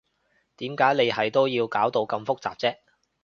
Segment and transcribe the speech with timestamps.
[0.57, 2.75] 點解你係都要搞到咁複雜啫？